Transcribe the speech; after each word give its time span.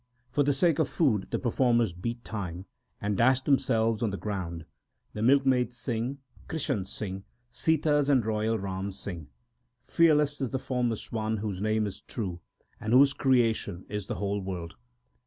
For 0.31 0.41
the 0.41 0.51
sake 0.51 0.79
of 0.79 0.89
food 0.89 1.27
the 1.29 1.37
performers 1.37 1.93
beat 1.93 2.23
time, 2.25 2.65
And 2.99 3.15
dash 3.15 3.41
themselves 3.41 4.01
on 4.01 4.09
the 4.09 4.17
ground. 4.17 4.65
The 5.13 5.21
milkmaids 5.21 5.77
sing, 5.77 6.17
Krishans 6.47 6.87
sing, 6.87 7.23
Sitas 7.51 8.09
and 8.09 8.25
royal 8.25 8.57
Rams 8.57 8.97
sing. 8.97 9.27
Fearless 9.83 10.41
is 10.41 10.49
the 10.49 10.57
Formless 10.57 11.11
One, 11.11 11.37
whose 11.37 11.61
name 11.61 11.85
is 11.85 12.01
true, 12.01 12.41
And 12.79 12.93
whose 12.93 13.13
creation 13.13 13.85
is 13.89 14.07
the 14.07 14.15
whole 14.15 14.41
world. 14.41 14.73